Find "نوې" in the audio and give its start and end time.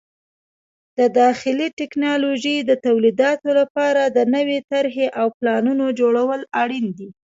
4.35-4.59